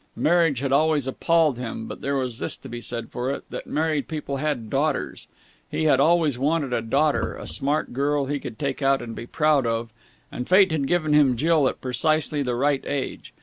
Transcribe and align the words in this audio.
Marriage 0.15 0.61
had 0.61 0.71
always 0.71 1.05
appalled 1.05 1.59
him, 1.59 1.85
but 1.85 2.01
there 2.01 2.15
was 2.15 2.39
this 2.39 2.57
to 2.57 2.67
be 2.67 2.81
said 2.81 3.11
for 3.11 3.29
it, 3.29 3.43
that 3.51 3.67
married 3.67 4.07
people 4.07 4.37
had 4.37 4.67
daughters. 4.67 5.27
He 5.69 5.83
had 5.83 5.99
always 5.99 6.39
wanted 6.39 6.73
a 6.73 6.81
daughter, 6.81 7.35
a 7.35 7.45
smart 7.45 7.93
girl 7.93 8.25
he 8.25 8.39
could 8.39 8.57
take 8.57 8.81
out 8.81 9.03
and 9.03 9.15
be 9.15 9.27
proud 9.27 9.67
of; 9.67 9.91
and 10.31 10.49
fate 10.49 10.71
had 10.71 10.87
given 10.87 11.13
him 11.13 11.37
Jill 11.37 11.67
at 11.67 11.81
precisely 11.81 12.41
the 12.41 12.55
right 12.55 12.83
age. 12.87 13.31